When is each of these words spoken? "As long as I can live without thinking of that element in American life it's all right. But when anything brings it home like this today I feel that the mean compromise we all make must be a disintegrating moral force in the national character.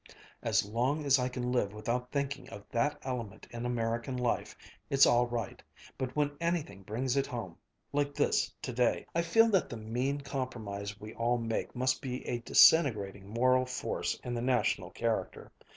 "As 0.41 0.65
long 0.65 1.05
as 1.05 1.19
I 1.19 1.29
can 1.29 1.51
live 1.51 1.75
without 1.75 2.11
thinking 2.11 2.49
of 2.49 2.63
that 2.71 2.97
element 3.03 3.47
in 3.51 3.67
American 3.67 4.17
life 4.17 4.57
it's 4.89 5.05
all 5.05 5.27
right. 5.27 5.61
But 5.95 6.15
when 6.15 6.35
anything 6.41 6.81
brings 6.81 7.15
it 7.15 7.27
home 7.27 7.55
like 7.93 8.15
this 8.15 8.51
today 8.63 9.05
I 9.13 9.21
feel 9.21 9.49
that 9.49 9.69
the 9.69 9.77
mean 9.77 10.19
compromise 10.21 10.99
we 10.99 11.13
all 11.13 11.37
make 11.37 11.75
must 11.75 12.01
be 12.01 12.27
a 12.27 12.39
disintegrating 12.39 13.29
moral 13.29 13.67
force 13.67 14.19
in 14.23 14.33
the 14.33 14.41
national 14.41 14.89
character. 14.89 15.51